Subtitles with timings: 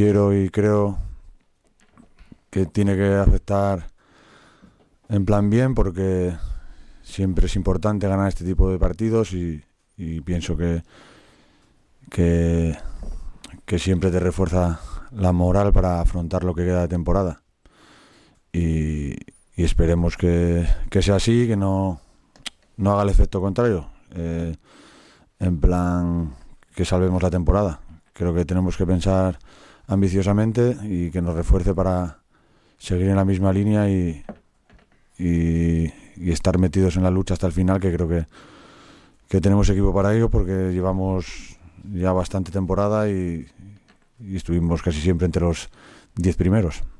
[0.00, 0.96] quiero y creo
[2.48, 3.88] que tiene que afectar
[5.10, 6.34] en plan bien porque
[7.02, 9.62] siempre es importante ganar este tipo de partidos y,
[10.24, 10.82] pienso que,
[12.08, 12.78] que,
[13.76, 17.42] siempre te refuerza la moral para afrontar lo que queda de temporada.
[18.54, 19.10] Y,
[19.54, 22.00] y esperemos que, que, sea así, que no,
[22.78, 23.90] no haga el efecto contrario.
[24.14, 24.56] Eh,
[25.40, 26.34] en plan
[26.74, 27.80] que salvemos la temporada.
[28.14, 29.38] Creo que tenemos que pensar
[29.90, 32.18] ambiciosamente y que nos refuerce para
[32.78, 34.24] seguir en la misma línea y,
[35.18, 35.92] y,
[36.30, 38.26] estar metidos en la lucha hasta el final, que creo que,
[39.28, 41.56] que tenemos equipo para ello porque llevamos
[41.92, 43.46] ya bastante temporada y,
[44.20, 45.70] y estuvimos casi siempre entre los
[46.14, 46.82] 10 primeros.